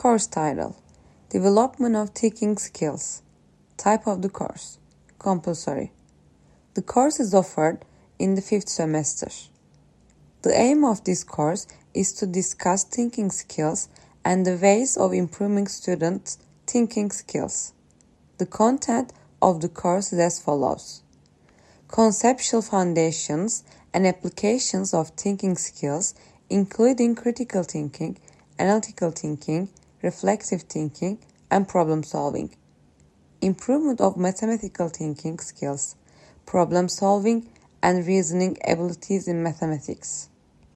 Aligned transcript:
Course 0.00 0.26
title 0.26 0.76
Development 1.28 1.94
of 1.94 2.08
Thinking 2.08 2.56
Skills. 2.56 3.20
Type 3.76 4.06
of 4.06 4.22
the 4.22 4.30
course 4.30 4.78
Compulsory. 5.18 5.92
The 6.72 6.80
course 6.80 7.20
is 7.20 7.34
offered 7.34 7.84
in 8.18 8.34
the 8.34 8.40
fifth 8.40 8.70
semester. 8.70 9.28
The 10.40 10.58
aim 10.58 10.86
of 10.86 11.04
this 11.04 11.22
course 11.22 11.66
is 11.92 12.14
to 12.14 12.26
discuss 12.26 12.82
thinking 12.82 13.30
skills 13.30 13.90
and 14.24 14.46
the 14.46 14.56
ways 14.56 14.96
of 14.96 15.12
improving 15.12 15.66
students' 15.66 16.38
thinking 16.66 17.10
skills. 17.10 17.74
The 18.38 18.46
content 18.46 19.12
of 19.42 19.60
the 19.60 19.68
course 19.68 20.14
is 20.14 20.18
as 20.18 20.40
follows 20.40 21.02
Conceptual 21.88 22.62
foundations 22.62 23.64
and 23.92 24.06
applications 24.06 24.94
of 24.94 25.10
thinking 25.10 25.58
skills, 25.58 26.14
including 26.48 27.16
critical 27.16 27.64
thinking, 27.64 28.16
analytical 28.58 29.10
thinking, 29.10 29.68
reflexive 30.02 30.62
thinking, 30.62 31.18
and 31.50 31.68
problem 31.68 32.02
solving. 32.02 32.54
Improvement 33.42 34.00
of 34.00 34.16
mathematical 34.16 34.88
thinking 34.88 35.38
skills, 35.38 35.96
problem 36.46 36.88
solving, 36.88 37.48
and 37.82 38.06
reasoning 38.06 38.56
abilities 38.66 39.28
in 39.28 39.42
mathematics. 39.42 40.29